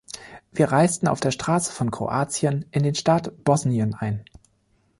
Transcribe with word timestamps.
Wir 0.51 0.71
reisten 0.71 1.07
auf 1.07 1.19
der 1.19 1.29
Straße 1.29 1.71
von 1.71 1.91
Kroatien 1.91 2.65
in 2.71 2.81
den 2.81 2.95
Staat 2.95 3.43
Bosnien 3.43 3.93
ein. 3.93 4.25